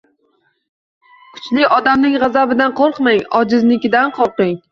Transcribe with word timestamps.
Kuchli 1.35 1.67
odamning 1.75 2.17
g’azabidan 2.23 2.75
qo’rqmang. 2.81 3.21
Ojiznikidan 3.41 4.17
qo’rqing! 4.19 4.59